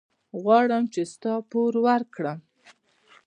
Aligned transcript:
غواړم 0.41 0.83
چې 0.93 1.01
ستا 1.11 1.33
پور 1.49 1.73
ورکړم. 1.85 2.39